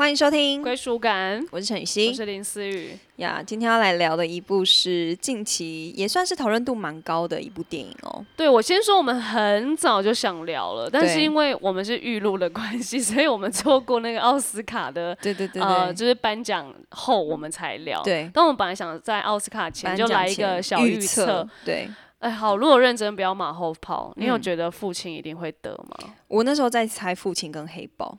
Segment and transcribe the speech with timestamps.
[0.00, 2.98] 欢迎收听，归属感，我是陈雨欣我是林思雨。
[3.16, 3.42] 呀。
[3.46, 8.24] 今天要来聊的一部是近期也算是讨论度蛮高的一部电影哦。
[8.34, 18.02] 对我先说，我们很早就想聊了，但是因为我们是预录的关系， 所以我们错过那个奥斯卡的对对对呃，就是颁奖后我们才聊。
[18.02, 21.86] 对但我们本来想在奥斯卡前就来一个小预测。，对
[22.20, 26.14] 哎，好，如果认真不要马后炮，你有嗯觉得父亲一定会得吗？
[26.28, 28.16] 我那时候在猜父亲跟黑豹，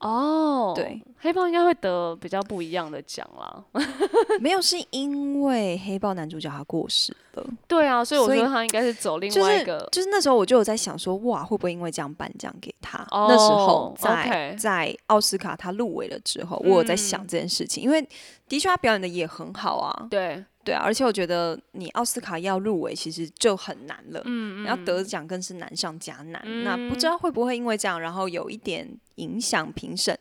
[0.00, 3.64] 哦，对，黑豹应该会得比较不一样的奖啦。
[4.40, 9.88] 没有是因为黑豹男主角他过世了，对啊，所以我所以说他应该是走另就是外一个。
[9.90, 12.98] 就是那时候我就有在想说，哇，会不会因为这样颁奖给他？
[13.10, 18.06] 哦那时候在在奥斯卡他入围了之后，我有在想嗯这件事情，因为
[18.48, 26.42] 的确他表演的也很好啊，对，对啊，而且我觉得你奥斯卡要入围其实就很难了，嗯你要得奖更是难上加难。
[26.64, 30.18] 那不嗯知道会不会因为这样，然后有一点影响评审？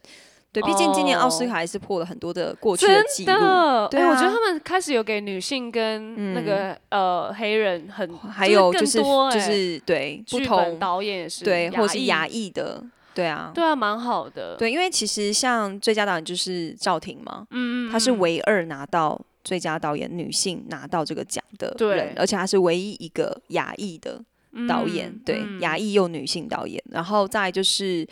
[0.54, 3.34] 对，毕竟今年奥斯卡还是破了很多的过去的记录。
[3.34, 12.82] 的，对哎、我觉得啊他们开始有给女性跟那个、呃黑人很，还有就是就哎是对不同导演也是对，或者是裔亚裔的，
[13.14, 14.56] 对啊，对啊，蛮好的。
[14.56, 24.22] 对，因为其实像最佳导演就是赵婷嘛，嗯，嗯她是嗯唯二拿到最佳导演女性拿到这个奖的对人，而且她是唯一一个亚裔的
[24.68, 28.06] 导演，嗯对，嗯亚裔又女性导演，然后再就是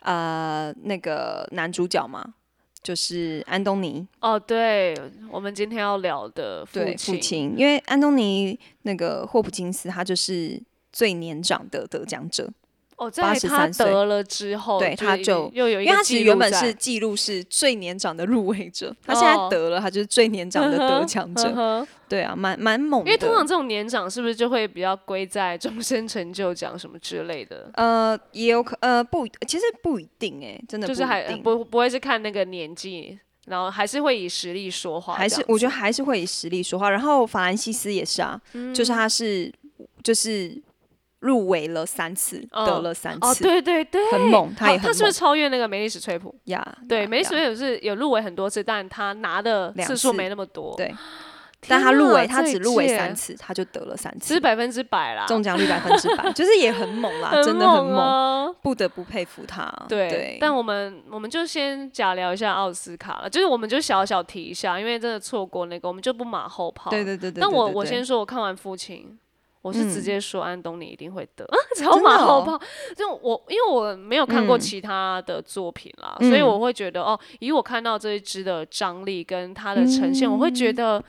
[0.00, 2.34] 呃那个男主角嘛，
[2.82, 4.94] 就是安东尼，哦，对，
[5.30, 10.60] 我们今天要聊的父，亲，父亲，因为安东尼那个霍普金斯他就是
[10.92, 12.50] 最年长的得奖者，
[13.00, 23.10] 哦，在他83岁得了之后，对他就就又有一个因为他其实原本是记录是最年长的入围者，他现在哦得了，他就是最年长的得 奖者，对啊，蛮蛮猛的。
[23.10, 27.70] 因为通常这种年长是不是就会比较归在 终身成就奖什么之类的？
[27.74, 36.90] 呃，也有可呃不，其实不一定哎、真的就是还不不不会是看那个年纪，然后还是会以实力说话还是我觉得还是会以实力说话。
[36.90, 39.50] 然后法兰西斯也是啊，嗯就是他是
[40.02, 40.60] 就是
[41.20, 46.34] 入围了三次，嗯得了三哦，次，对对对，很猛，他也他是不是超越那个梅丽史崔普？
[46.44, 46.66] 呀。
[46.88, 50.74] 对，梅丽史呀崔普是有入围很多次，但他拿的次数没那么多。
[50.76, 50.94] 对，
[51.68, 58.54] 但他入围，他只入围三，次，他就得了三次只是，百分之百啦，中奖率百分之百， 就是也很猛啦，真的很猛，啊。
[58.62, 59.70] 不得不佩服他。
[59.88, 66.90] 对，但我们我们就先假聊一下奥斯卡了，就是我们就小小提一下，因为真的错过那个，我们就不马后炮。
[66.90, 67.42] 对对对对。
[67.42, 69.18] 但我我先说，我看完《父亲》，
[69.62, 72.60] 我是直嗯接说安东尼一定会得，啊， 超马后哦。
[72.96, 81.02] 就我因为我没有看过嗯其他的作品啦，嗯所以我会觉得哦，以我看到这一支的张力跟它的呈现，我会嗯觉得。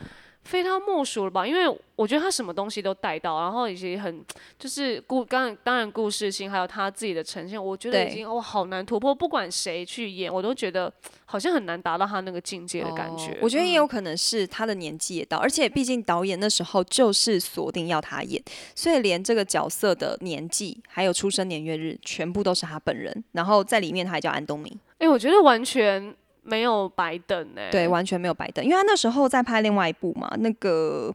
[0.44, 1.46] 非他莫属了吧？
[1.46, 4.24] 因为我觉得他什么东西都带到，然后以及很
[4.58, 9.14] 就是故刚当然故事性，还有他自己的呈现，我觉得已经哦好难突破。
[9.14, 10.92] 不管谁去演，我都觉得
[11.26, 13.32] 好像很难达到他那个境界的感觉。
[13.34, 18.42] 哦我觉得也嗯有可能是他的年纪也到，而且毕竟导演那时候就是锁定要他演，
[18.76, 26.14] 所以连这个角色的年纪还有出生年月日全部都是他本人，然后在里面他也叫安东尼，哎、我觉得完全
[26.44, 31.14] 没有白等哎、对，完全没有白等，因为他那时候在拍另外一部嘛，那个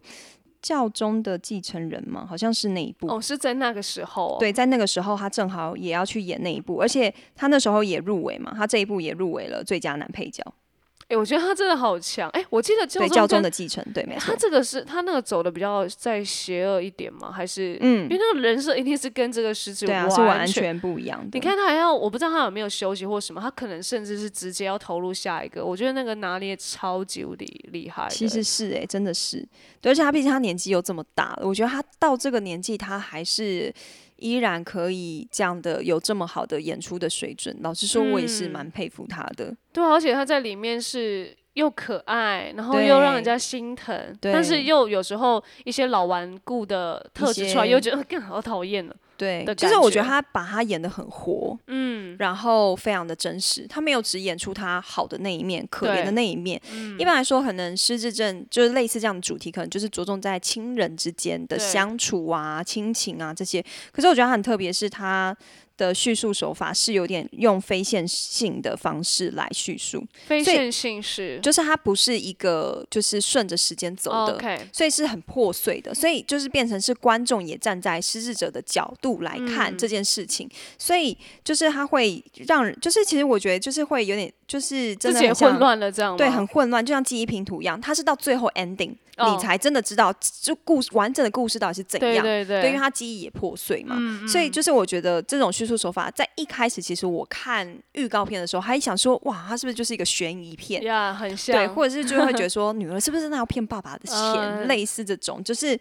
[0.62, 3.08] 教宗的继承人嘛，好像是那一部。
[3.08, 4.36] 哦，是在那个时候、哦。
[4.38, 10.42] 对，在那个时候，他正好也要去演那一部，而且他那时候也入围嘛，他这一部也入围了最佳男配角，
[11.08, 12.28] 哎、我觉得他真的好强。
[12.30, 17.30] 哎、我记得教宗的继承，对，没错他，这个是他那个走的比较再邪恶一点吗？
[17.30, 20.80] 还是、嗯因为，那个人设一定是跟这个狮子对啊，完是完全。
[20.80, 21.30] 不一样的。
[21.32, 25.64] 你看他还要，我不知道他有没有休息或什么，他可能甚至是直接要投入下一个。
[25.64, 28.08] 我觉得那个拿捏超级无敌厉害。
[28.10, 29.46] 其实是哎、真的是，
[29.80, 33.72] 对，而且他毕竟他年纪又这么大了，我觉得他到这个年纪，他还是
[34.16, 37.56] 依然可以这样的有这么好的演出的水准。
[37.60, 39.54] 老实说，我也是嗯蛮佩服他的。
[39.72, 48.94] 对啊，而且他在里面是又可爱，然后又让人家心疼，但是又有时候一些老顽固的特质出来，又觉得更好讨厌了。
[49.16, 56.60] 对的，就是我觉得他把他演的很活，嗯，然后非常的真实，他没有只演出他好的那一面、可怜的那一面。
[56.72, 63.64] 嗯一般来说，可能失智症就是类似这样的主题，可能就是着重在亲人之间的相处啊、亲情啊这些。
[63.92, 65.36] 可是我觉得他很特别，是他
[65.76, 74.36] 的叙述手法是有点用非线性的方式来叙述，非线性是就是它不是一个就是顺着时间走的。
[74.72, 79.78] 所以是很破碎的，所以就是变成是观众也站在失智者的角度来看嗯。
[79.78, 86.16] 这件事情，所以就是它会让人，就是其实我觉得就是会有点，就是真的很像混乱了这样？
[86.16, 87.80] 对，很混乱，就像记忆拼图一样。
[87.80, 92.22] 它是到最后 ending，、哦你才真的知道就故事完整的故事到底是怎样。
[92.22, 100.82] 对对对，对因为他记忆也破碎嘛，嗯所以就是我觉得这种叙叙述手法，在一开始其实我看预告片的时候，还想说，哇，它是不是就是一个悬疑片？
[100.84, 104.16] 呀，很像，对，或者是就会觉得说， 女儿是不是真的要骗爸爸的钱？
[104.16, 105.78] 嗯类似这种，就是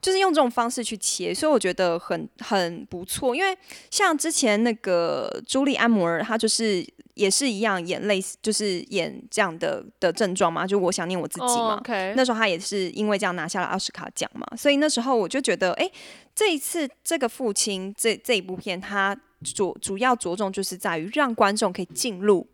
[0.00, 3.34] 就是用这种方式去切，所以我觉得很很不错。
[3.34, 3.56] 因为
[3.90, 11.82] 像之前那个朱莉安摩尔，她就是也是一样演类似，就是演这样的的症状嘛，就我想念我自己嘛。
[12.14, 15.90] 那时候他也是因为这样拿下了奥斯卡奖嘛，所以那时候我就觉得，哎、
[16.34, 22.46] 这一次这个父亲这这一部片，它主主要着重就是在于让观众可以进入。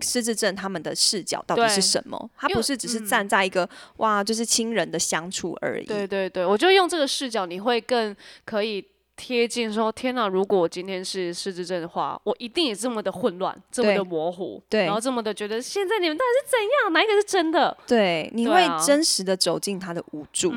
[0.00, 2.30] 失智症他们的视角到底是什么？
[2.36, 3.66] 他不是只是站在一个、
[3.96, 5.86] 哇，就是亲人的相处而已。
[5.86, 8.14] 对对对，我觉得用这个视角，你会更
[8.44, 8.84] 可以
[9.16, 10.28] 贴近说，天哪！
[10.28, 17.74] 如果我今天是失智症的话，我一定也这么的混乱，这么的模糊，对然后这么的觉得现在你们到底是怎样，哪一个是真的？
[17.86, 20.52] 对，你会真实的走进他的无助，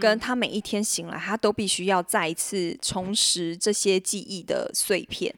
[0.00, 5.32] 跟他每一天醒来，他都必须要再一次重拾这些记忆的碎片。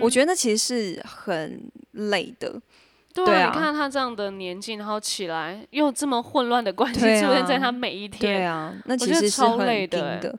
[0.00, 2.60] 我觉得那其实是很累的。
[3.14, 10.38] 对啊，你看他这样的年纪，然后起来又这么混乱的关系出现在啊他每一天对，啊，那其实是很超累的。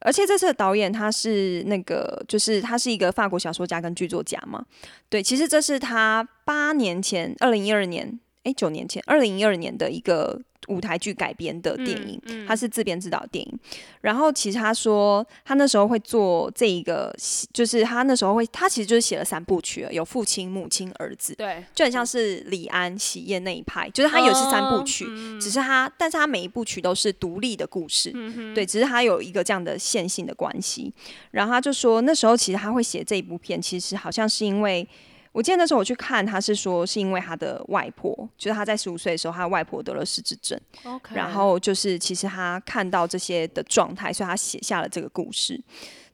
[0.00, 4.64] 而且这次的导演他是那个，就是他是一个法国小说家跟剧作家嘛。
[5.08, 13.58] 对，其实这是他八年前，二零一二年，哎，九年前，二零一二年的一个舞台剧改编的电影，他是自编自导的电影。
[14.00, 17.14] 然后其实他说，他那时候会做这一个，
[17.52, 21.34] 就是他那时候会，他其实就是写了三部曲了，有父亲、母亲、儿子。
[21.34, 28.10] 对，就很像是李安、喜宴那一派，就是他也是三部曲，哦只是他，但是他每一部曲都是独立的故事，
[28.54, 30.90] 对，只是他有一个这样的线性的关系。
[31.32, 34.88] 然后他就说，那时候其实他会写这一部片，其实好像是因为。
[35.32, 45.62] 我记得那时候我去看，他是说是因为他的外婆，就是他在十五岁的时候，他的外婆得了失智症，OK，然后就是其实他看到这些的状态，所以他写下了这个故事。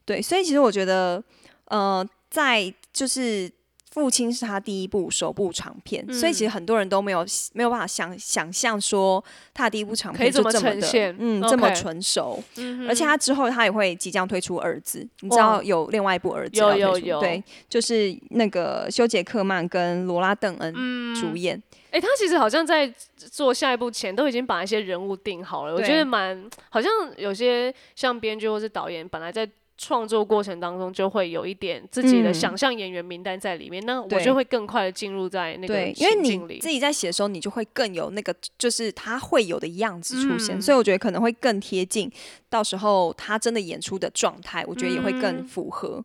[0.05, 1.21] 对，所以其实我觉得，
[1.65, 3.51] 呃，在就是
[3.97, 9.23] 父亲是他第一部首部长片，所以其实很多人都没有没有办法想想象说
[9.55, 12.43] 他的第一部长可以这么片就这么的呈现嗯这么纯熟，
[12.87, 17.15] 而且他之后他也会即将推出儿子，你知道有另外一部儿子有要推出有。
[17.15, 21.15] 有对，就是那个修杰克曼跟罗拉邓恩嗯。
[21.15, 21.59] 主演。
[21.89, 29.49] 哎、他其实好像在做下一步前都已经把一些人物定好了，我觉得蛮好像有些像编剧或是导演本来在。
[29.77, 32.33] 创作过程当中就会有一点自己的嗯。
[32.33, 36.59] 想象演员名单在里面，那我就会更快的进入在那个对，因为你。
[36.59, 40.61] 自己在写的时候，你就会更有那个，就是他会有的样子出现，嗯。
[40.61, 42.11] 所以我觉得可能会更贴近，
[42.49, 46.03] 到时候他真的演出的状态，我觉得也会嗯更符合。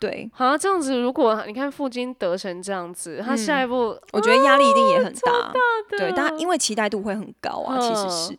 [0.00, 5.98] 对，好，这样子，如果你看父亲得成这样子，他下一步，我觉得压力一定也很大，的。
[5.98, 8.32] 对，但因为期待度会很高啊，其实是。
[8.32, 8.38] 嗯，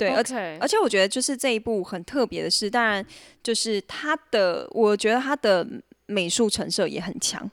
[0.00, 3.04] 对，而 OK，而且我觉得就是这一部很特别的是，当然
[3.42, 5.66] 就是他的，我觉得他的
[6.06, 7.48] 美术成色也很强。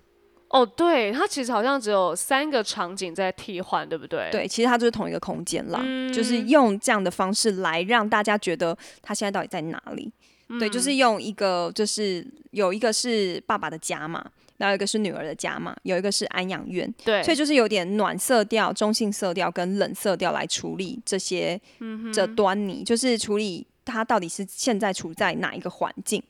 [0.49, 10.09] 哦，对，它其实好像只有三个场景在替换，对不对？，对，其实它就是同一个空间啦，嗯就是用这样的方式来让大家觉得他现在到底在哪里。
[10.57, 14.25] 对，嗯就是用一个，就是有一个是爸爸的家嘛，
[14.57, 26.21] 然后一个是女儿的家嘛，有一个是安养院，对，所以就是有点暖色调、中性色调跟冷色调来处理这些嗯这端倪，就是处理他到底是现在处在哪一个环境。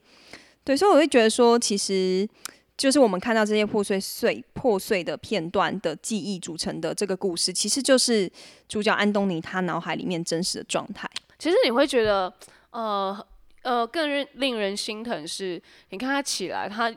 [0.64, 2.28] 对，所以我会觉得说，其实
[2.76, 8.30] 就是我们看到这些破碎碎破碎的片段的记忆组成的这个故事，其实就是
[8.68, 11.10] 主角安东尼他脑海里面真实的状态。
[11.40, 12.32] 其实你会觉得，
[12.72, 13.26] 呃
[13.64, 16.94] 呃，更令令人心疼是，你看他起来，他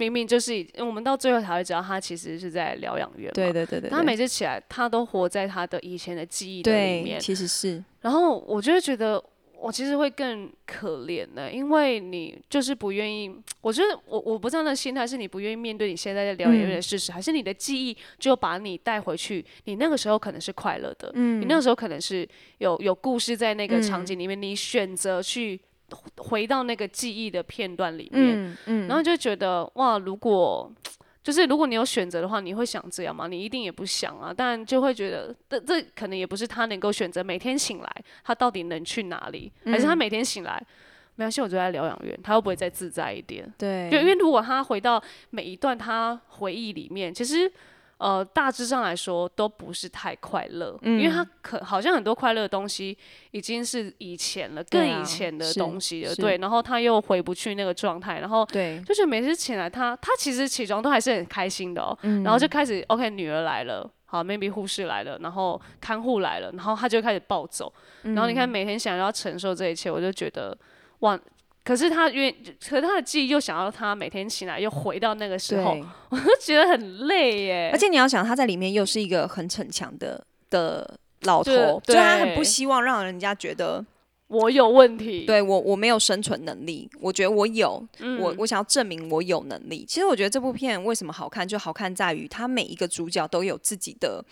[0.00, 3.30] 明明就是，我们到最后才会知道他其实是在疗养院。
[3.34, 7.84] 对对对对他每次起来，他都活在他的以前的记忆的里，面，其实是。
[8.00, 9.22] 然后我就会觉得，
[9.58, 13.30] 我其实会更可怜呢，因为你就是不愿意。
[13.60, 21.42] 我觉得我我不知道那心态是你不愿意面对你现在在疗养院的事实，还是你的记忆就把你带回去，你那个时候可能是快乐的，嗯。
[21.42, 22.26] 你那个时候可能是
[22.56, 25.60] 有有故事在那个场景里面，你选择去
[26.16, 30.70] 回到那个记忆的片段里面，嗯嗯，然后就觉得哇，如果
[31.22, 33.28] 就是如果你有选择的话，你会想这样吗？
[33.28, 37.22] 你一定也不想啊，但就会觉得这这可能也不是他能够选择。
[37.22, 39.52] 每天醒来，他到底能去哪里？
[39.66, 40.66] 还是他每天醒来，
[41.16, 43.46] 没关系，我就在疗养院，他会不会再自在一点？
[43.58, 47.52] 对，就因为如果他回到每一段他回忆里面，其实
[48.00, 52.96] 呃大致上来说都不是太快乐，因为他可好像很多快乐的东西
[53.30, 56.22] 已经是以前了，更以前的东西了，是。
[56.22, 67.70] 对，然后他又回不去那个状态，然后对，就是每次起来他，他其实起床都还是很开心的哦，嗯然后就开始 OK，女儿来了，好，maybe 护士来了，然后看护来了，然后他就开始暴走，
[68.02, 70.56] 然后你看每天想要承受这一切，我就觉得
[71.00, 71.20] 哇，
[71.62, 72.32] 可是他因为，
[72.66, 75.78] 可是他的记忆又想要他每天醒来又回到那个时候，
[76.10, 77.70] 我就觉得很累耶。
[77.72, 83.84] 而且你要想，他在里面又是一个很逞强的的老就头，所以他很不希望让人家觉得
[84.28, 89.84] 我有问题，对我我没有生存能力，我觉得我有，嗯我我想要证明我有能力。
[89.86, 94.24] 其实我觉得这部片为什么好看，就好看在于他每一个主角都有自己的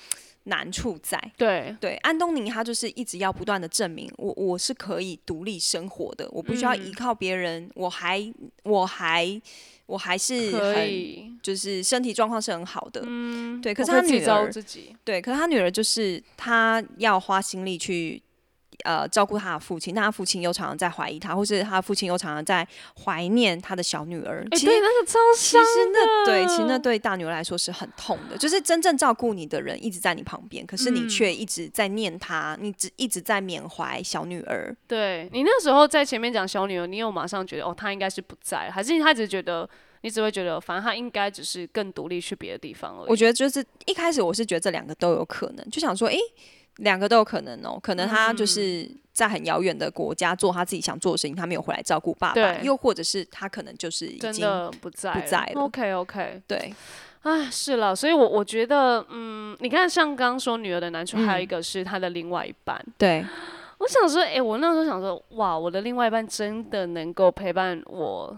[0.49, 1.19] 难处在。
[1.37, 8.23] 对对，安东尼他就是一直要不断的证明我我是可以独立生活的，我不需要嗯依靠别人，我还
[8.64, 9.40] 我还
[9.87, 13.02] 我还是可很以，就是身体状况是很好的。
[13.07, 18.21] 嗯，对可是他女儿自己，对，可是他女儿就是他要花心力去
[18.85, 22.67] 呃照顾他的父亲，但他父亲又常常在怀疑他，或是他的父亲又常常在
[23.05, 24.47] 怀念他的小女儿。
[24.51, 34.75] 哎，其实对，那个超其伤实那对，其实那对大女儿来说是很痛的，就是真正照顾你的人一直在你旁边，可是你嗯却一直在念他，你只一直在缅怀小女儿。
[34.87, 39.69] 对你那时候在前面讲小女儿，你有马上觉得哦，她应该是不在，还是他只是觉得
[40.03, 43.11] 你只会觉得，反正她应该只是更独立去别的地方而已。
[43.11, 46.19] 我觉得就是一开始我是觉得这两个都有可能，就想说，诶，
[46.79, 52.59] 两个都有可能哦，可能他嗯就是在很遥远的国家做他自己想做的事情，他没有回来照顾爸爸，对。
[52.63, 56.75] 又或者是他可能就是已真经的不在不在了 OK OK，对。
[57.23, 61.49] 啊，是了，所以我我觉得，嗯，你看，像刚刚说女儿的难处，还有一嗯。
[61.49, 62.81] 个是她的另外一半。
[62.97, 63.25] 对。
[63.79, 68.37] 我想说，哎、我那时候想说，哇，我的另外一半真的能够陪伴我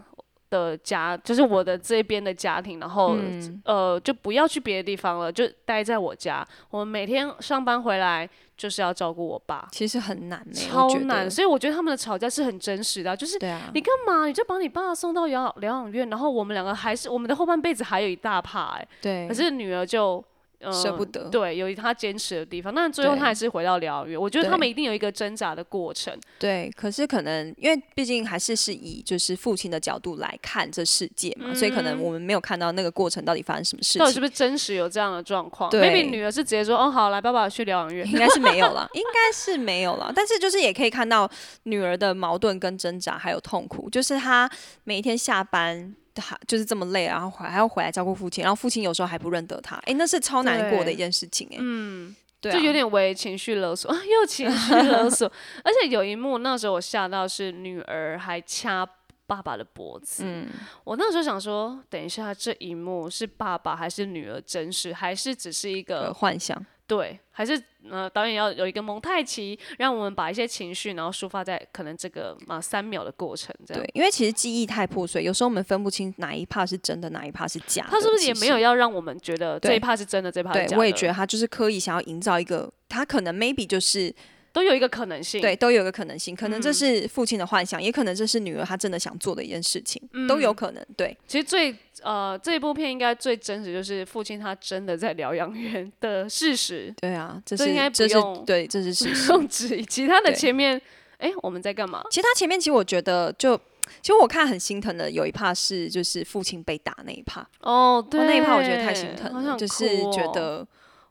[0.51, 6.47] 的家，就是我的这边的家庭，然后、嗯呃，就不要去别的地方了，就待在我家。
[6.71, 11.31] 我们每天上班回来就是要照顾我爸，其实很难欸、超难。
[11.31, 14.27] 所以我觉得他们的吵架是很真实的啊，就是啊，你干嘛？
[14.27, 20.23] 你就把你爸送到疗疗养院，然后我们两个还是我们的后半辈子还有一大趴哎、对，可是女儿就。
[20.61, 24.21] 呃舍不得对，有他坚持的地方，但最后他还是回到疗养院。
[24.21, 26.17] 我觉得他们一定有一个挣扎的过程。
[26.39, 38.07] 对，可是可能因为毕竟还是是以就是父亲的角度来看这世界嘛，所以可能我们没有看到那个过程到底发生什么事情，嗯到底是不是真实有这样的状况对？maybe 女儿是直接说，哦，好，来，爸爸去疗养院。
[38.07, 40.13] 应该是没有了，应该是没有了。
[40.15, 41.31] 但是就是也可以看到
[41.63, 44.51] 女儿的矛盾跟挣扎，还有痛苦，就是她
[44.85, 45.95] 每一天下班。
[46.21, 55.27] 她就是这么累，然后还还要回来照顾父亲，然后父亲有时候还不认得他，哎、那是超难过的一件事情、哎，嗯，对、啊，就有点为情绪勒索， 又情绪勒索。
[55.65, 58.87] 而且有一幕，那时候我吓到是女儿还掐
[59.27, 60.23] 爸爸的脖子。
[60.27, 60.47] 嗯，
[60.85, 73.81] 我那时候想说，等一下这一幕是爸爸还是女儿真实，还是只是一呃个幻想，对，还是呃导演要有一个蒙太奇，让我们把一些情绪，然后抒发在可能这个啊三秒的过程这样。
[73.81, 77.91] 对，因为其实记忆太破碎，有时候我们分不清哪一 part 是真的，哪一 part 是假的。
[77.91, 80.81] 他是不是也没有要让我们觉得这对一帕是真的，这一帕是对假，的？
[80.81, 84.13] 我也觉得他就是刻意想要营造一个，他可能 maybe 就是
[84.53, 85.41] 都有一个可能性。
[85.41, 90.85] 对，都有一个可能性，可能嗯这是父亲的幻想，也可能这是女儿她真的想做的一件事情，嗯都有可能。
[90.97, 99.33] 对，其实最呃这一部片应该最真实就是父亲他真的在疗养院的事实，对啊，这是应该不是这是用对，这是事不实。
[99.33, 99.85] 用质疑。
[99.85, 100.81] 其他的前面，
[101.19, 102.03] 哎、我们在干嘛？
[102.11, 103.61] 其他前面其实我觉得就。
[104.03, 110.65] 其实我看很心疼的，有一趴是就是父亲被打那一趴，哦，对，哦那一趴我觉得太心疼就是觉得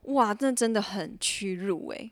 [0.03, 2.10] 哇，那真的很屈辱哎、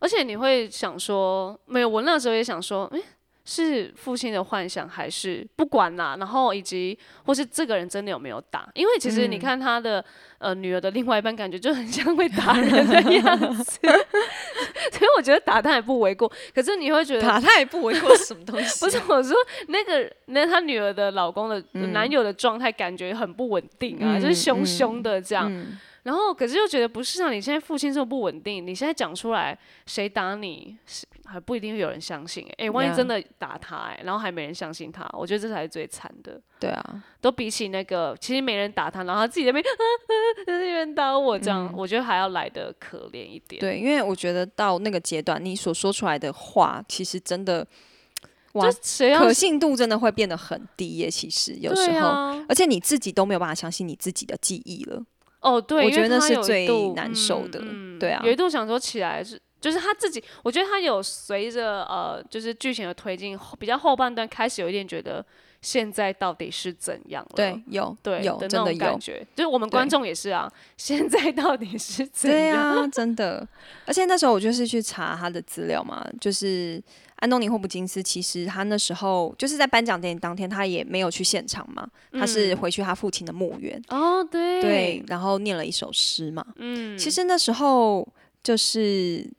[0.00, 3.00] 而且你会想说，没有，我那时候也想说，诶，
[3.44, 6.16] 是父亲的幻想还是不管啦？
[6.18, 8.68] 然后以及或是这个人真的有没有打？
[8.74, 10.04] 因为其实你嗯看他的、
[10.38, 16.30] 呃女儿的另外一半，感觉就很像会打人的样子， 所以我觉得打他也不为过。
[16.54, 19.36] 可是你会觉得打他也不为过什么东 西、不是我说
[19.68, 25.50] 那个那他女儿的老公的、男友的状态感觉很不稳定啊，嗯就是凶凶的这样。
[26.02, 32.66] 嗯然后可是又觉得不是啊，你现在父亲这么不稳定，你现在讲出来谁打你，是还不一定会有人相信、欸。
[32.66, 36.40] 哎、万一真的打他、哎，然后还没人相信他，我觉得这才是最惨的。
[36.58, 39.64] 对啊，都比起那个其实没人打他，然后他自己在那边
[40.46, 47.66] 在那边打我这样，我觉得还要来的可怜一点。，嗯对，因为我觉得到那个阶段，你所说出来的话，其实真的
[48.52, 48.66] 哇
[49.18, 51.10] 可信度真的会变得很低耶。
[51.10, 55.04] 其实有时候，啊，而且你自己都没有办法相信你自己的记忆了。
[55.40, 59.40] 哦，对，因我觉得那为他有一是最度难受的嗯嗯对啊有一度想说起来是。
[59.60, 65.22] 就是他自己，我觉得他有随着呃，就是剧情的推进，后比较后半段开始有一点觉得
[65.62, 67.32] 现在到底是怎样了？
[67.36, 72.76] 对，有对有的那种真的有感，觉，就是我们观众也是啊，现在到底是怎样对样？
[72.78, 73.46] 啊，真的。
[73.86, 76.82] 而且那时候我就是去查他的资料嘛，就是
[77.16, 86.44] 安东尼·霍普金斯，其实他那时候就是在颁奖典礼当天，他也没有去现场嘛，他是回去他父亲的墓园，哦，对对，然后念了一首诗嘛。
[86.56, 88.08] 嗯，其实那时候
[88.42, 89.30] 就是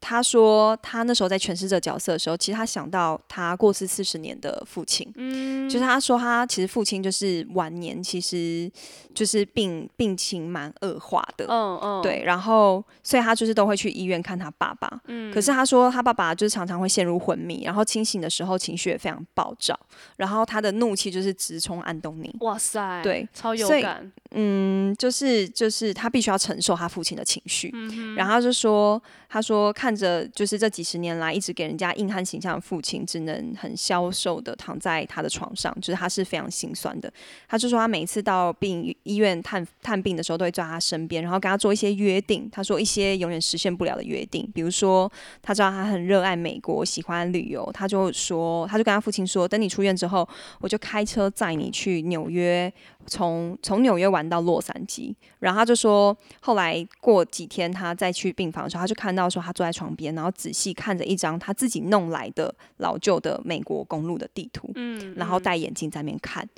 [0.00, 8.70] 他说他那时候在诠释这个角色的时候，其实他想到他过世四十年的父亲，嗯，就是他说他其实父亲就是晚年其实
[9.14, 19.78] 就是病病情蛮恶化的，嗯嗯，对，然后所以他就是都会去医院看他爸爸，嗯，可是他说他爸爸就是常常会陷入昏迷，然后清醒的时候情绪也非常暴躁，
[20.16, 24.10] 然后他的怒气就是直冲安东尼，哇塞，对，超有感。
[24.32, 27.72] 嗯，就是就是他必须要承受他父亲的情绪，
[28.16, 37.12] 然后他就说，他说看看着就是这几十年来一直给人家硬汉形象的父亲，只能很消瘦的躺在他的床上，就是他是非常心酸的。
[37.48, 42.48] 他就说他每次到病医院探探病的时候，都会在他身边，然后跟他做一些约定。
[42.52, 45.10] 他说一些永远实现不了的约定，比如说
[45.42, 50.28] 他知道他很热爱美国，喜欢旅游，他就说他就跟他父亲说，等你出院之后，
[50.60, 52.72] 我就开车载你去纽约。
[53.06, 66.48] 从从纽约玩到洛杉矶，然后他就说，后来过几天他再去病房的时候，他就看到说他坐在床边，然后仔细看着一张他自己弄来的老旧的美国公路的地图，嗯，然后戴眼镜在那边看，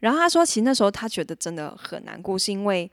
[0.00, 2.90] 然后他说，其实那时候他觉得真的很难过，是因为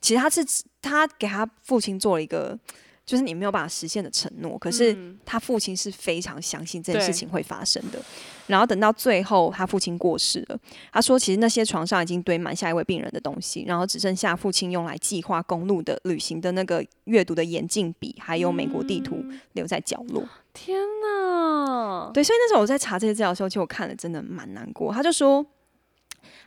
[0.00, 0.44] 其实他是
[0.80, 2.58] 他给他父亲做了一个。
[3.06, 4.96] 就是你没有办法实现的承诺，可是
[5.26, 8.02] 他父亲是非常相信这件事情会发生的。
[8.46, 10.58] 然后等到最后，他父亲过世了，
[10.92, 20.22] 他说其实那些床上已经堆满下一位病人的东西，然后只剩下父亲用来计划公路的旅行的那个阅读的眼镜笔，还有美国地图留在角落。
[20.52, 22.10] 天哪！
[22.12, 24.92] 对，所以那时候我在查这些资料的时候，其实我看了真的蛮难过。
[24.92, 25.44] 他就说，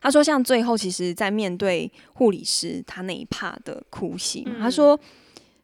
[0.01, 4.99] 他说像最后，其实在面对护理师他那一趴的哭戏，他说。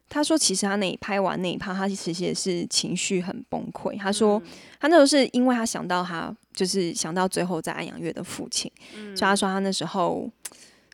[0.08, 3.98] 他说：“其实他那拍完那一趴，他其实也是情绪很崩溃。
[3.98, 4.40] 他说，
[4.78, 10.30] 他那时候是因为他想到他，就是想到最后在安阳月的父亲，所以他说他那时候，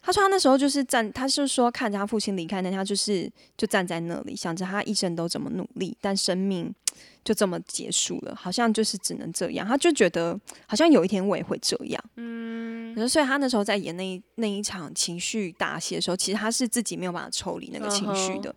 [0.01, 6.73] 他说他那时候就是站，他是说看着他父亲离开那他就是就站在那里，想着他一生都这么努力，但生命
[7.23, 9.67] 就这么结束了，好像就是只能这样。
[9.67, 12.03] 他就觉得好像有一天我也会这样。
[12.17, 18.55] 嗯，所以他那时候在演那一那一场情绪大戏的时候，其实他是自己没有办法抽离那个情绪的。”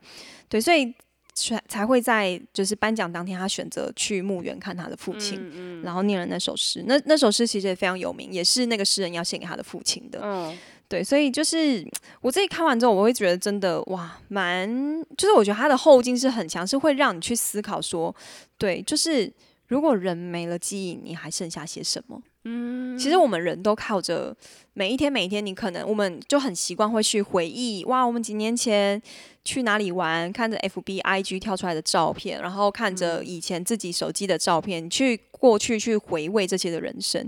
[0.49, 0.93] 对，所以
[1.33, 6.83] 才才会在就是颁奖当天，他选择去墓园看他的父亲，然后念了那首诗。
[6.85, 10.19] 那那首诗其实也非常有名，也是那个诗人要献给他的父亲的。
[10.23, 10.55] 嗯，
[10.87, 11.83] 对，所以就是
[12.21, 14.69] 我自己看完之后，我会觉得真的哇，蛮
[15.17, 18.15] 就是我觉得他的后劲是很强，是会让你去思考说，
[18.59, 19.33] 对，就是
[19.73, 22.21] 如果人没了记忆，你还剩下些什么？
[22.43, 24.37] 嗯，其实我们人都靠着
[24.73, 29.01] 每一天每一天，你可能我们就很习惯会去回忆，哇，我们几年前
[29.43, 37.27] 去哪里玩，看着 F B I G 跳出来的照片，然后看着以前自己手机的照片，去过去去回味这些的人生。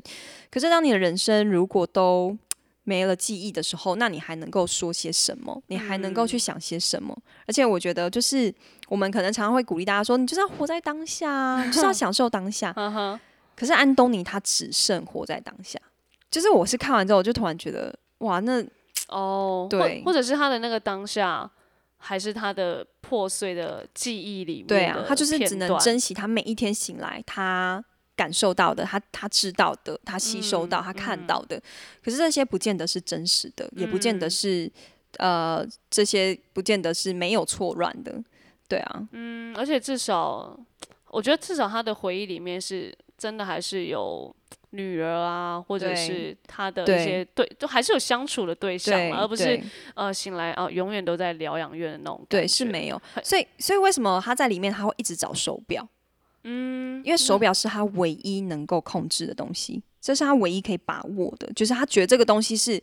[0.52, 2.38] 可是当你的人生如果都
[2.86, 5.62] 没了记忆的时候，那你还能够说些什么？
[5.68, 7.16] 你还能够去想些什么？
[7.46, 8.54] 而且我觉得，就是
[8.88, 12.74] 我们可能常常会鼓励大家说，你就是要活在当下，就是要 享受当下。
[13.56, 15.80] 可是安东尼他只剩活在当下，
[16.30, 18.64] 就是我是看完之后，我就突然觉得，哇，那
[19.08, 21.50] 哦，对，或者是他的那个当下，
[21.98, 27.84] 还是他的破碎的记忆里面，对啊，他就是只能珍惜他每一天醒来，他
[28.16, 31.62] 感受到的，他他知道的，他吸收到，他看到的。
[32.04, 34.72] 可是这些不见得是真实的，也不见得是
[35.18, 38.24] 呃，这些不见得是没有错乱的，
[38.68, 40.60] 对啊，嗯，而且至少，
[41.10, 42.96] 我觉得至少他的回忆里面是。
[43.18, 44.36] 真的还是有
[44.72, 49.58] 女儿啊，或者是他的一些对，都还是有相处的对象，而不是
[49.94, 52.26] 呃醒来啊永远都在疗养院的那种。
[52.28, 53.02] 对，是没有。
[53.24, 55.88] 所以，所以为什么他在里面他会一直找手表？
[56.46, 62.82] 嗯，因为手表是他唯一能够控制的东西，这是他唯一可以把握的，就是他觉得这个东西是。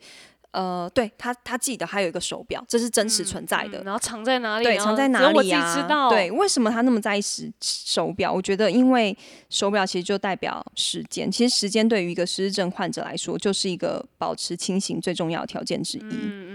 [0.53, 3.83] 呃，对他，他记得还有一个手表，这是真实存在的。
[3.85, 4.65] 然后藏在哪里？
[4.65, 6.11] 对，藏在哪里啊？
[6.11, 8.31] 对，为什么他那么在意时手表？
[8.31, 9.17] 我觉得，因为
[9.49, 11.33] 手表其实就代表时间。
[11.33, 16.03] 其实时间对于一个失智症患者来说，就是一个保持清醒最重要的条件之一。
[16.03, 16.52] 嗯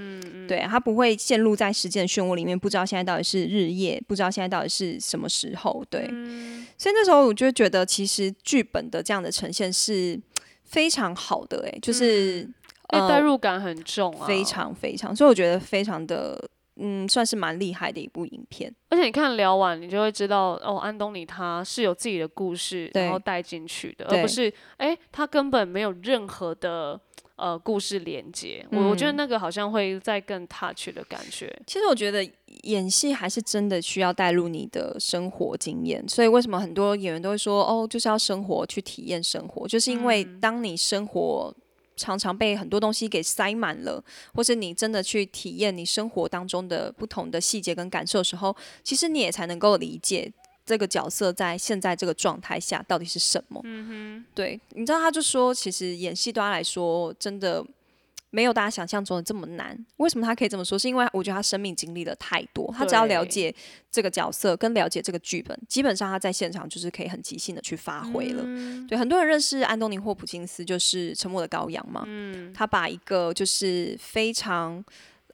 [0.47, 5.83] 对他不会陷入在时间的漩涡里面，不知道现在到底是日夜，不知道现在到底是什么时候。
[5.89, 6.07] 对。
[6.77, 10.19] 所以那时候我就觉得，其实剧本的这样的呈现是
[10.63, 11.67] 非常好的。
[11.67, 12.49] 哎，就是。
[12.89, 16.41] 代入感很重啊，非常非常，所以我觉得非常的，
[16.77, 18.73] 嗯，算是蛮厉害的一部影片。
[18.89, 26.97] 而且你看聊完，你就会知道，哦，安东尼他是有自己的故事，然后带进去的，而不是，哎，他根本没有任何的
[27.38, 28.63] 呃故事连接。
[28.71, 31.58] 我我觉得那个好像会再更 touch 的感觉。
[31.65, 32.30] 其实我觉得
[32.63, 41.56] 演戏还是真的需要带入你的生活经验，所以为什么很多演员都会说，哦，就是要生活去体验生活，就是因为当你生活。
[42.00, 44.00] 常常被很多东西给塞满了，
[44.32, 50.32] 或是你真的去体验你生活当中的不同的细节跟感受的时候，其实你也才能够理解
[50.67, 53.60] 这个角色在现在这个状态下到底是什么。
[53.63, 57.65] 嗯哼，对，你知道他就说，其实演戏对他来说真的。
[58.30, 59.73] 没有大家想象中的这么难。
[59.95, 60.77] 为什么他可以这么说？
[60.77, 63.56] 是因为我觉得他生命经历了太多，他只要了解
[63.89, 68.43] 这个角色跟了解这个剧本，基本上他在现场就是可以很即兴的去发挥了。
[68.86, 72.06] 对，很多人认识安东尼霍普金斯就是《沉默的羔羊》嘛，
[72.53, 74.84] 他把一个就是非常。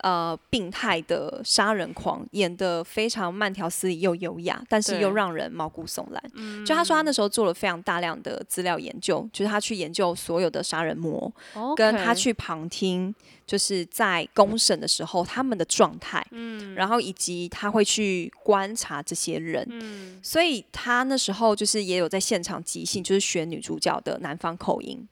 [0.04, 6.66] 呃，病态的杀人狂演的非常慢条斯理又优雅，但是又让人毛骨悚然。
[6.66, 11.32] 就他说，他那时候做了非常大量的资料研究，就是他去研究所有的杀人魔，
[11.78, 13.16] 跟他去旁听，
[13.48, 25.08] 就是在公审的时候他们的状态，嗯，然后以及他会去观察这些人，嗯，所以他那时候就是也有在现场即兴，就是学女主角的南方口音。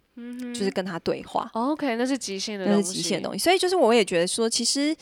[0.54, 3.40] 就是跟他对话，OK，那是极限的，那是即兴的东西。
[3.40, 4.96] 所以就是我也觉得说，其实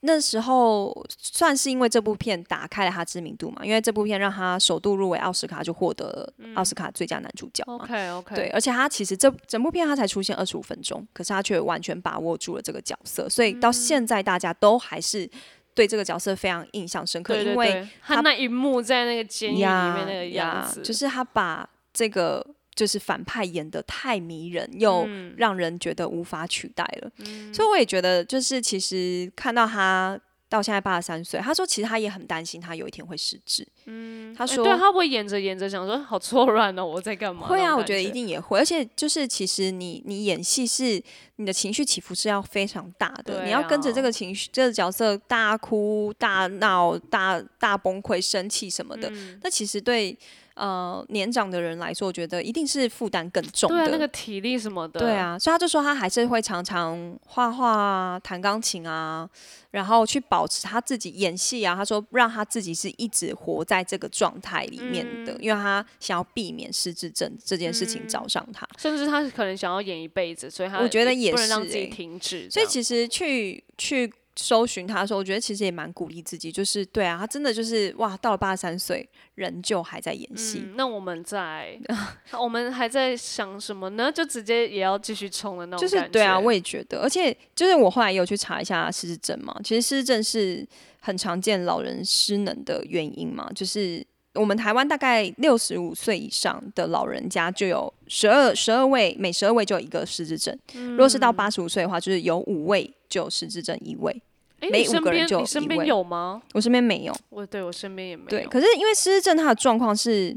[0.00, 7.64] 那时候算是因为这部片打开了他知名度嘛，因为这部片让他首度入围奥斯卡，就获得奥斯卡最佳男主角。
[7.66, 15.28] OK OK，对，而且他其实这整部片他才出现二十五分钟，可是他却完全把握住了这个角色，所以到现在大家都还是
[15.74, 22.46] 对这个角色非常印象深刻，因为他那一幕在那个监狱里面那个样子，就是他把这个。
[22.74, 25.06] 就是反派演的太迷人，又
[25.36, 27.10] 让人觉得无法取代了。
[27.52, 33.66] 所以我也觉得，就是其实看到他到现在八十三岁，他说其实他也很担心他有一天会失智。
[33.86, 37.46] 嗯，他说对他会演着演着想说好错乱哦，我在干嘛？
[37.46, 38.58] 会啊，我觉得一定也会。
[38.58, 41.02] 而且就是其实你你演戏是
[41.36, 49.12] 你的情绪起伏是要非常大的，你要跟着这个情绪这个角色大哭大闹大大崩溃生气什么的。
[49.42, 50.16] 那其实对。
[50.54, 53.76] 呃，年长的人来说，我觉得一定是负担更重的。
[53.76, 55.00] 对啊，那个体力什么的。
[55.00, 59.28] 对啊，所以他就说他还是会常常画画啊、弹钢琴啊，
[59.72, 61.74] 然后去保持他自己演戏啊。
[61.74, 68.64] 他说让他自己是一直活在这个状态里面的，因为他想要避免失智症这件事情找上他。
[68.78, 72.48] 甚至他可能想要演一辈子，所以他我觉得也是让自己停止。
[72.48, 74.12] 所以其实去去。
[74.36, 80.66] 搜寻他的时候，我觉得其实也蛮鼓励自己，就是对啊，他真的就是哇，到了八十三岁，仍旧还在演戏。
[80.74, 81.78] 那我们在，
[82.40, 84.10] 我们还在想什么呢？
[84.10, 90.66] 就直接也要继续冲的那种就是对啊，我也觉得，而且就是我后来也有去查一下失智症嘛，其实失智症是
[91.00, 100.58] 很常见老人失能的原因嘛，就是我们台湾大概六十五岁以上的老人家就有十二十二位，每十二位就有一个失智症。
[100.74, 102.92] 如果是到八十五岁的话，就是有五位。
[103.06, 104.22] 就有失智症一位，
[104.58, 105.42] 每五个人就一位。
[105.42, 106.42] 你身边有吗？
[106.52, 107.14] 我身边没有。
[107.28, 108.28] 我对我身边也没有。
[108.28, 110.36] 对，可是因为失智症它的状况是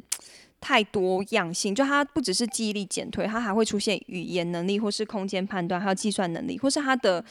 [0.61, 7.23] 太多样性，就它不只是记忆力减退，它还会出现语言能力，或是空间判断，还有计算能力，或是它的。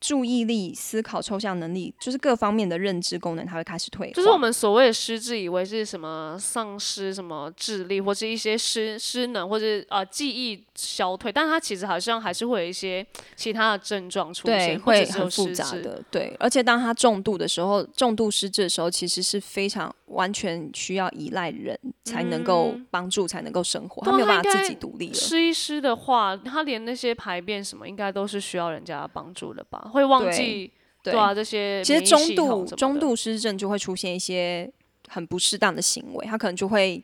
[0.00, 4.12] 注意力、思考、抽象能力，就是各方面的认知功能，它会开始退化。
[4.14, 16.02] 就是我们所谓的失智，以为是什么丧失什么智力，或是一些失失能，或者呃记忆消退，但它其实好像还是会有一些其他的症状出现，会很复杂的。
[16.10, 25.14] 对，而且当它重度的时候，重度失智的时候，其实是非常完全需要依赖人才能够帮助，才能够生活，他没有办法自己独立了。
[25.14, 29.89] 失一失的话，他连那些排便什么，应该都是需要人家帮助的吧？
[29.90, 30.72] 会忘记
[31.02, 34.70] 对啊，这些其实中度中度失智症就会出现一些
[35.08, 37.02] 很不适当的行为，他可能就会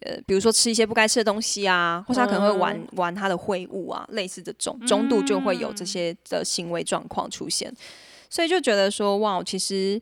[0.00, 7.72] 呃，比如说吃一些不该吃的东西啊，或者他可能会玩玩他的秽物啊，类似这种中度就会有这些的行为状况出现，
[8.28, 10.00] 所以就觉得说哇，其实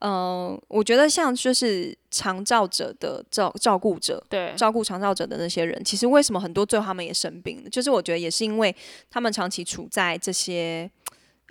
[0.00, 4.52] 嗯，我觉得像就是长照者的照照顾者，对。
[4.56, 8.72] 照顾长照者的那些人，其实为什么很多最后他们也生病了，就是我觉得也是因为
[9.10, 10.88] 他们长期处在这些。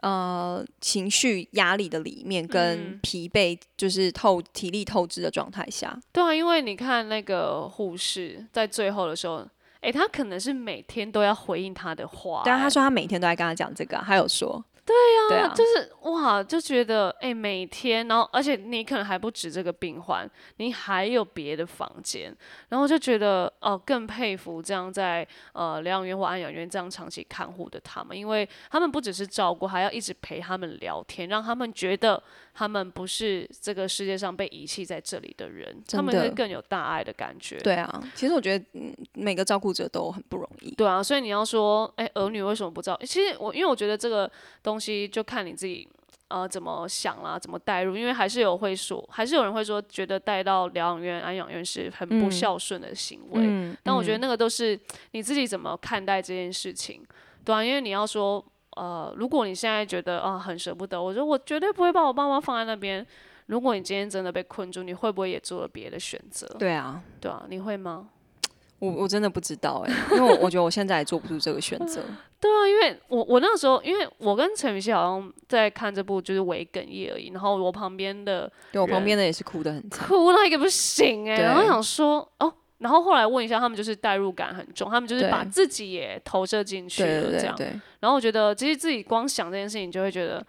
[0.06, 6.00] 呃，情绪压力的里面跟疲惫，就是透体力透支的状态下。
[6.12, 9.44] 对啊，因为你看那个护士在最后的时候，
[9.82, 12.44] 哎，他可能是每天都要回应他的话。
[12.44, 14.64] 对啊，他说他每天都在跟他讲这个，他有说。
[14.86, 22.36] 对呀，就是哇，就觉得哎，每天，然后而且你可能还不止这个病患，你还有别的房间，
[22.70, 32.22] 然后就觉得哦，更佩服这样在呃疗养院或安养院这样长期看护的他们，因为他们不只是照顾，还要一直陪他们聊天，让他们觉得。
[32.58, 37.60] 他们不是这个世界上被遗弃在这里的人，他们会更有大爱的感觉。
[37.60, 40.72] 对啊，其实我觉得，嗯，每个照顾者都很不容易。
[40.72, 42.98] 对啊，所以你要说，哎，儿女为什么不知道？
[43.02, 44.32] 其实我，因为我觉得这个
[44.64, 45.86] 东西就看你自己，
[46.30, 47.98] 呃，怎么想啦，怎么带入。
[47.98, 53.42] 因为还是有会说，还是有人会说，觉得带到疗养院、安养院是很不孝顺的行为。
[53.44, 53.76] 嗯。
[53.84, 54.80] 但我觉得那个都是
[55.12, 57.02] 你自己怎么看待这件事情，
[57.44, 58.42] 对啊，因为你要说。
[58.76, 63.06] 呃，如果你现在觉得啊很舍不得，我说我绝对不会把我爸妈放在那边。
[63.48, 66.48] 如果你今天真的被困住，你会不会也做了别的选择？
[66.58, 68.10] 对啊，对啊，你会吗？
[68.80, 72.02] 我我真的不知道哎、因为我我觉得我现在也做不出这个选择。
[72.42, 80.08] 对啊，因为我我那个时候，因为我跟陈雨希好像在看这部就是微哽咽而已，然后我旁边的对我旁边的也是哭得很惨。
[80.08, 87.56] 哭到一个不行哎、对然后想说哦，然后后来问一下，他们就是代入感很重，他们就是把自己也投射进去了这样。
[87.56, 90.46] 对对对，然后我觉得其实自己光想这件事情，就会觉得。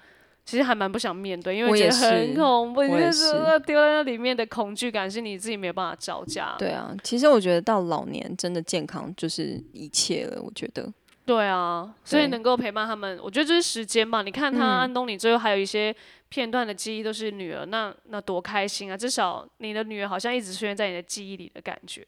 [0.49, 3.33] 其实还蛮不想面对，因为觉得很恐怖，就是
[3.67, 6.55] 丢在那里面的恐惧感是你自己没有办法招架。
[6.57, 10.41] 对啊，其实我觉得到老年真的健康就是一切了。
[10.41, 10.89] 我觉得，
[11.25, 14.23] 对啊，所以能够陪伴他们，我觉得就是时间嘛。
[14.23, 15.93] 你看他嗯安东尼最后还有一些
[16.29, 18.97] 片段的记忆都是女儿，那那多开心啊！
[18.97, 22.07] 至少你的女儿好像一直出现在你的记忆里的感觉。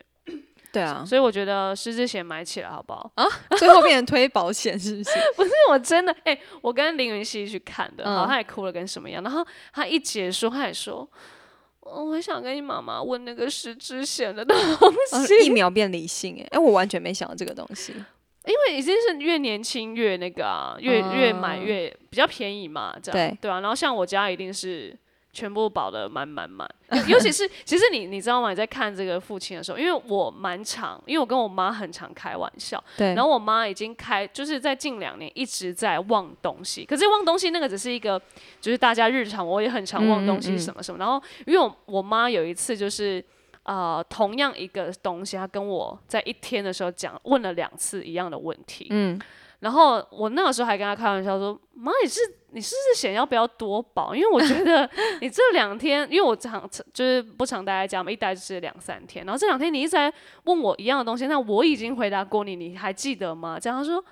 [0.70, 3.24] 对啊，所以我觉得失之险买起来好不好啊？
[3.56, 5.10] 最后变成推保险是不是？
[5.34, 9.22] 不是我真的，哎、我跟林云熙去看的，好，嗯他也哭了跟什么样。
[9.22, 11.08] 然后他一结束，他也说。
[11.80, 14.92] 哦我很想跟你妈妈问那个十之险的东哦
[15.26, 17.94] 西，一秒变理性哎、哎、我完全没想到这个东西。
[18.48, 23.60] 因为已经是越年轻越那个啊，越、越买嗯越比较便宜嘛，这样对啊。
[23.60, 24.96] 然后像我家一定是
[25.32, 28.48] 全部保的满满满，尤尤其是 其实你你知道吗？
[28.48, 36.86] 你在看这个父亲的时候，因为我蛮常，因为我跟我妈很常开玩笑，对，然后我妈已经开，就是在近两年一直在忘东西。
[36.86, 38.20] 可是忘东西那个只是一个，
[38.60, 40.98] 就是大家日常我也很常忘东西什么什么。
[40.98, 43.22] 然后因为我我妈有一次就是。
[43.68, 48.86] 呃，同样一个东西，他跟我在一天的时候讲，问了两次一样的问题。
[48.88, 49.20] 嗯，
[49.60, 52.18] 然后我那个时候还跟他开玩笑说：“妈，你是
[52.52, 54.14] 你是不是想要不要多保？
[54.14, 54.88] 因为我觉得
[55.20, 59.22] 你这两天，因为我常就是不常待在家嘛，一待就是两三天。
[59.26, 60.10] 然后这两天你一直在
[60.44, 63.58] 问我一样的东西，那我已经回答过你，你还记得吗？
[63.60, 64.02] 这样他说，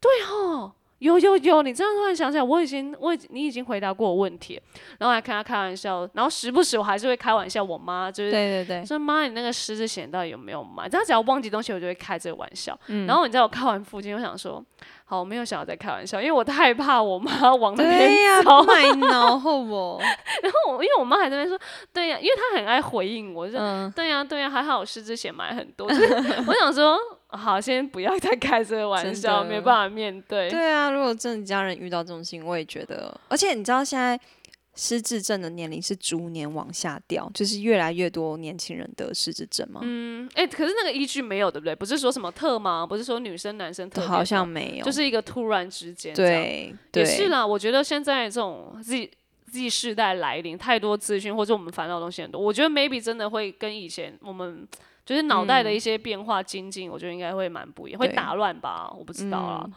[0.00, 4.60] 对哦，有有有，你这样突然想起来，我已经我已经你已经回答过我问题，
[4.98, 10.88] 然后还跟他开玩笑，然后时不时我还是会开玩笑，我妈就是对对对，说妈，你那个狮子险到底有没有买？
[10.88, 12.78] 他只要忘记东西，我就会开这个玩笑。
[12.86, 14.64] 嗯然后你知道我开完附近，我想说，
[15.04, 18.62] 好，我没有想要再开玩笑，因为我太怕我妈往那对边呀、走。
[18.64, 19.98] 买脑后 不？
[20.42, 21.58] 然后我因为我妈还在那边说，
[21.92, 25.86] 对呀、因为她很爱回应我，就、嗯，对呀、对呀、还好我狮子险买很多。
[25.88, 26.14] 就是
[26.46, 26.98] 我想说，
[27.36, 30.48] 好，先不要再开这个玩笑，没办法面对。
[30.48, 34.18] 对啊，如果真的家人遇到这种事情，我也觉得，而且你知道现在
[34.74, 41.74] 失智症的年龄是逐年往下掉，就是越来越多年轻人得失智症吗，嗯，哎、可是那个依据没有，对不对？
[41.74, 42.86] 不是说什么特吗？
[42.86, 46.14] 不是说女生男生特别好像没有，就是一个突然之间。
[46.14, 49.10] 对对也是啦，我觉得现在这种 Z
[49.50, 54.68] Z 世代来临，太多资讯或者我们烦恼的东西很多，我觉得 maybe 真的会跟以前我们
[55.06, 58.92] 就是脑袋的一些变化精进，我觉得应该会蛮不一样，会打乱吧？
[58.98, 59.70] 我不知道啦。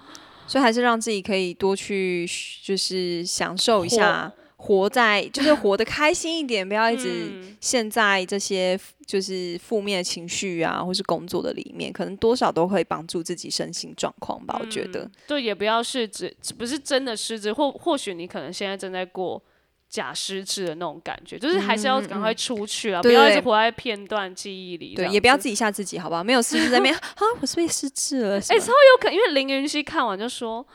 [0.45, 2.27] 所以还是让自己可以多去
[2.61, 4.33] 就是享受一下。
[4.61, 14.59] 活在就是活得开心一点，不要一直嗯陷在这些就是负面的情绪啊，或是工作的里面，可能多少都会帮助自己身心状况吧。
[14.59, 19.41] 我觉得，嗯就也不要是指不是真的失职，或或许你可能现在正在过。
[19.89, 24.93] 假失智的那种感觉，就是还是要赶快出去啊，不要一直活在片段记忆里。
[24.93, 25.35] 对，也不要。
[25.35, 26.23] 自己吓自己，好不好？
[26.23, 27.01] 没有失智在那边 啊，
[27.39, 28.35] 我是被失智了。
[28.35, 30.65] 哎、哎，超有可能，因为林云熙看完就说：“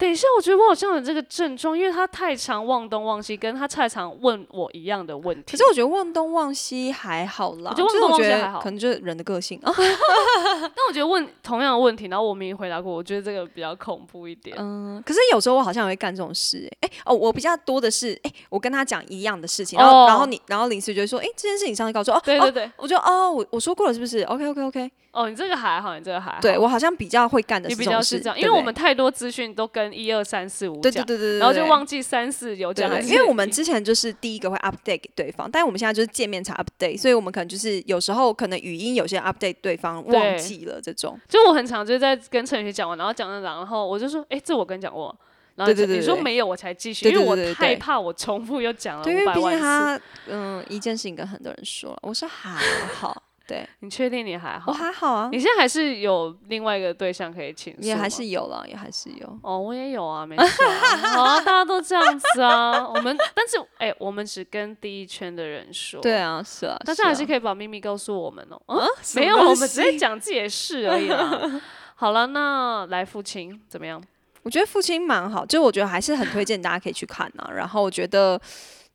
[0.00, 9.70] 等一下，我觉得我好像有这个症状，因为他太常忘东忘西，跟他太常问我一样的问题。”可是我觉得忘东忘西还好啦，我觉得忘东就西还好得可能就是人的个性啊。
[9.76, 14.56] 但我觉得问同样的问题，然后我明明回答过，我觉得这个比较恐怖一点。
[14.58, 26.38] 嗯，可是有时候我好像也会干这种事、欸，哎、哦，我比较多的是，哎、我跟他讲一样的事情，然后、哦然后你，然后林思就会说，哎、这件事情上次告诉我，哦，哦对对对，我就哦，我我说过了是不是？OK OK OK，哦，你这个还好，你这个还好。
[26.40, 45.14] 对我好像比较会干的你比是这种事，较是这样，因为我们太多资讯都跟一二三四五对对讲，对对对，然后就忘记三四有讲，因为我们之前就是第一个会 update 给对方，但是我们现在就是见面才 update，所以我们可能就是有时候可能语音有些 update 对方忘记了这种，就我很常就是在跟陈宇讲完，然后讲讲讲，然后我就说，哎、这我跟你讲过。
[45.56, 49.58] 然后对对对对你说没有，我才继续，因为我对对对太怕我重复又讲了对，因为毕五百万次。
[49.58, 52.50] 竟他嗯一件事情跟很多人说了，我说还
[52.94, 54.70] 好，对你确定你还好？
[54.70, 57.82] 我还好啊，你现在还是有另外一个对象可以倾诉？
[57.82, 59.38] 也还是有了，也还是有。
[59.42, 62.88] 哦，我也有啊，没事啊， 好啊，大家都这样子啊。
[62.88, 68.62] 我们但是哎、我们只跟第一圈的人说，对，啊，是啊，但是还是可以把秘密告诉我们哦。
[68.78, 68.86] 啊，
[69.16, 71.60] 没有，我们只是讲自己的事而已 啦。
[71.96, 74.00] 好了，那来父亲怎么样？
[74.42, 77.50] 我觉得父亲蛮好，就我觉得还是很推荐大家可以去看啊。
[77.52, 78.40] 然后我觉得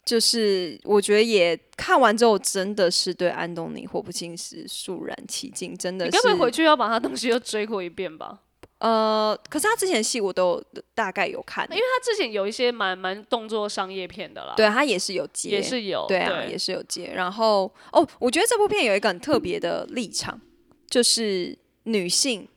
[0.06, 8.42] 就是我觉得也看完之后，真的是对安东尼·霍普金斯肃然起敬，真的是你该不会回去要把他东西又追过一遍吧？
[8.78, 10.64] 呃，可是他之前的戏我都有
[10.94, 17.12] 大概有看，因为他之前有一些蛮蛮动作商业片的啦，对他也是有接，也是有，对啊，也是有接。
[17.16, 20.40] 然后哦，我觉得这部片有一个很特别的立场，
[20.88, 22.48] 就是女性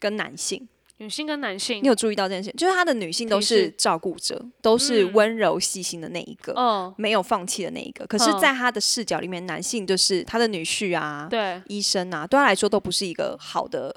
[0.00, 0.66] 跟男性。
[0.98, 2.50] 女性跟男性，你有注意到这件事？
[2.56, 8.04] 就是他的女性都是照顾者，都是温柔细心的那一个，嗯，没有放弃的那一个。
[8.06, 13.94] 可是，在他的视角里面，男性就是他的女婿啊，对，医生啊，对他来说都不是一个好的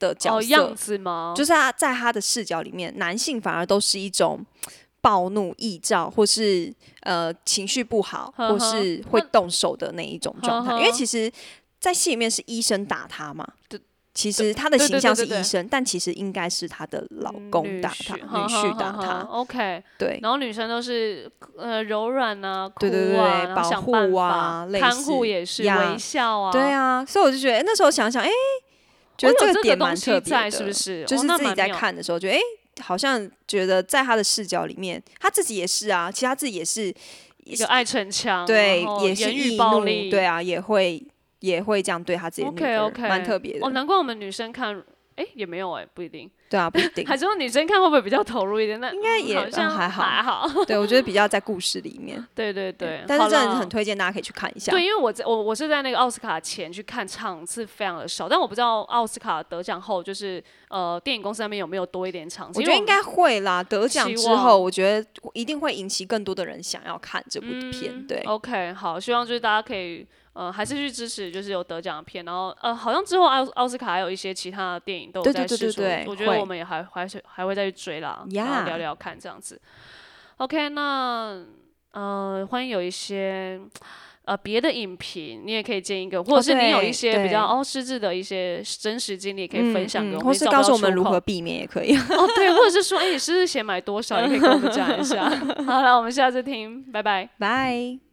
[0.00, 1.34] 的角色样子吗？
[1.36, 4.44] 就是他在他的视角里面，男性反而都是一种
[5.00, 10.76] 暴怒、易躁，或是呃情绪不好，或是会动手的那一种状态。
[10.78, 11.30] 因为其实，
[11.78, 13.46] 在戏里面是医生打他嘛。
[14.12, 19.20] 其实他的形象是医生，但其实应该是他的老公打他，女婿打他。
[19.30, 20.18] OK，对。
[20.20, 26.50] 然后女生都是呃柔软啊，对对对，保护啊，看护也是微笑啊。
[26.50, 28.28] 对啊，所以我就觉得那时候想想，哎，
[29.16, 31.04] 觉得这个点蛮特别的，是不是？
[31.04, 32.40] 就是自己在看的时候，觉得哎，
[32.82, 36.92] 好像觉得在他的视角里面，他自己也是啊，其实他自己也是
[37.44, 41.00] 一个爱逞强，对，也是易怒，对啊，也会。
[41.40, 43.66] 也会这样对他自己的女儿，蛮特别的。
[43.66, 44.82] 哦，难怪我们女生看，
[45.16, 46.30] 哎，也没有哎，不一定。
[46.50, 47.06] 对啊，不一定。
[47.08, 48.80] 还是说女生看会不会比较投入一点？
[48.80, 50.48] 那应该也好像还好，还好。
[50.66, 52.22] 对，我觉得比较在故事里面。
[52.34, 53.04] 对对对。
[53.06, 54.72] 但是真的很推荐大家可以去看一下。
[54.72, 62.58] 对，因为我在我我是在那个奥斯卡前去看场次非常的少，但我不知道奥斯卡得奖后就是呃电影公司那边有没有多一点场次。
[62.58, 68.04] 我觉得应该会啦，得奖之后我觉得一定会引起更多的人想要看这部片。
[68.08, 68.18] 对。
[68.26, 70.04] OK，好，希望就是大家可以。
[70.32, 79.60] 呃，还是去支持，就是有得奖的片，然后呃，好像之后奥奥斯卡还有一些其他的电影都有在试出，我觉得我们也还还是还会再去追啦，然后聊聊看这样子。
[80.38, 81.40] OK，那
[81.92, 83.60] 呃，欢迎有一些
[84.24, 91.96] 呃别的影评，你也可以建一个，或者是你有一些比较哦失智的一些真实经历可以分享给我们，或是告诉我们如何避免也可以。
[91.96, 95.28] 哦，对，或者是说，哎，你失智险买多少，也可以跟我们讲一下。
[95.66, 98.09] 好了，我们下次听，拜拜，拜。